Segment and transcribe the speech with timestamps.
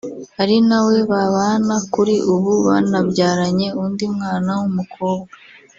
[0.41, 5.31] ari nawe babana kuri ubu banabyaranye undi umwana w’umukobwa